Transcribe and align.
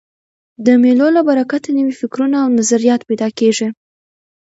د 0.65 0.67
مېلو 0.83 1.07
له 1.17 1.21
برکته 1.29 1.69
نوي 1.77 1.93
فکرونه 2.01 2.37
او 2.43 2.49
نظریات 2.59 3.01
پیدا 3.09 3.27
کېږي. 3.39 3.67